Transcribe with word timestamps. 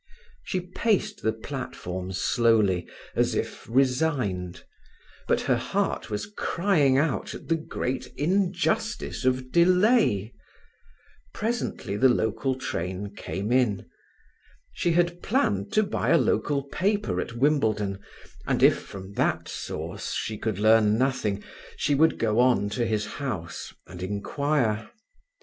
She 0.41 0.61
paced 0.61 1.21
the 1.21 1.31
platform 1.31 2.11
slowly, 2.11 2.87
as 3.15 3.35
if 3.35 3.69
resigned, 3.69 4.63
but 5.27 5.41
her 5.41 5.57
heart 5.57 6.09
was 6.09 6.25
crying 6.25 6.97
out 6.97 7.35
at 7.35 7.49
the 7.49 7.55
great 7.55 8.07
injustice 8.17 9.25
of 9.25 9.51
delay. 9.51 10.33
Presently 11.35 11.97
the 11.97 12.09
local 12.09 12.55
train 12.55 13.13
came 13.15 13.51
in. 13.51 13.85
She 14.73 14.93
had 14.93 15.21
planned 15.21 15.71
to 15.73 15.83
buy 15.83 16.09
a 16.09 16.17
local 16.17 16.63
paper 16.63 17.21
at 17.21 17.33
Wimbledon, 17.37 17.99
and 18.47 18.63
if 18.63 18.81
from 18.81 19.13
that 19.13 19.47
source 19.47 20.13
she 20.13 20.35
could 20.39 20.57
learn 20.57 20.97
nothing, 20.97 21.43
she 21.77 21.93
would 21.93 22.17
go 22.17 22.39
on 22.39 22.69
to 22.71 22.87
his 22.87 23.05
house 23.05 23.71
and 23.85 24.01
inquire. 24.01 24.89